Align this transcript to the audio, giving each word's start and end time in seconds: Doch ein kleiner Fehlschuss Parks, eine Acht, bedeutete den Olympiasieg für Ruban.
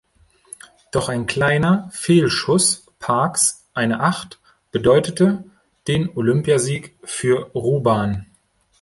Doch 0.91 1.09
ein 1.09 1.27
kleiner 1.27 1.87
Fehlschuss 1.91 2.87
Parks, 2.97 3.67
eine 3.75 3.99
Acht, 3.99 4.39
bedeutete 4.71 5.43
den 5.87 6.09
Olympiasieg 6.17 6.95
für 7.03 7.51
Ruban. 7.53 8.25